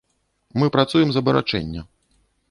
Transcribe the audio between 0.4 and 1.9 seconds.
Мы працуем з абарачэння.